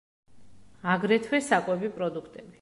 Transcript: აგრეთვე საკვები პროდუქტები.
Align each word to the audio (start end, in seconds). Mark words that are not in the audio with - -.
აგრეთვე 0.93 1.41
საკვები 1.49 1.93
პროდუქტები. 1.99 2.59